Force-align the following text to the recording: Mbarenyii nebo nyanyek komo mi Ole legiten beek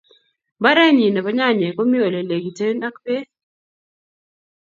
Mbarenyii 0.59 1.11
nebo 1.13 1.29
nyanyek 1.37 1.73
komo 1.75 1.89
mi 1.89 1.97
Ole 2.05 2.21
legiten 2.29 2.77
beek 3.03 3.27